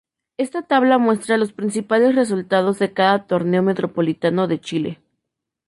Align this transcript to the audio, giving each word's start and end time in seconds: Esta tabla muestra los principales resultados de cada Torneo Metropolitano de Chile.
Esta 0.37 0.63
tabla 0.63 0.97
muestra 0.97 1.37
los 1.37 1.53
principales 1.53 2.15
resultados 2.15 2.79
de 2.79 2.91
cada 2.91 3.27
Torneo 3.27 3.61
Metropolitano 3.61 4.47
de 4.47 4.59
Chile. 4.59 4.99